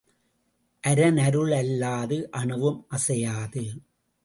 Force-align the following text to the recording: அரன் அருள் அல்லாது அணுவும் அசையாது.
அரன் 0.83 1.17
அருள் 1.17 1.51
அல்லாது 1.51 2.17
அணுவும் 2.31 2.85
அசையாது. 2.89 3.63